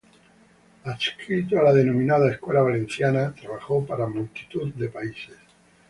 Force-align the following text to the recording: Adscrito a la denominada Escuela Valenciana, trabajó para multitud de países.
Adscrito 0.85 1.59
a 1.59 1.61
la 1.61 1.71
denominada 1.73 2.31
Escuela 2.31 2.63
Valenciana, 2.63 3.35
trabajó 3.39 3.85
para 3.85 4.07
multitud 4.07 4.73
de 4.73 4.89
países. 4.89 5.37